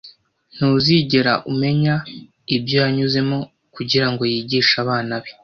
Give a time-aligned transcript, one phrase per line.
[0.55, 1.95] Ntuzigera umenya
[2.55, 3.37] ibyo yanyuzemo
[3.75, 5.31] kugirango yigishe abana be.